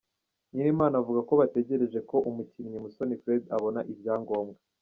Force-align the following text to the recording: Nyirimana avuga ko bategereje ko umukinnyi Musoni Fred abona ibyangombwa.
Nyirimana 0.53 0.95
avuga 1.01 1.19
ko 1.27 1.33
bategereje 1.41 1.99
ko 2.09 2.17
umukinnyi 2.29 2.77
Musoni 2.83 3.15
Fred 3.21 3.43
abona 3.55 3.79
ibyangombwa. 3.91 4.59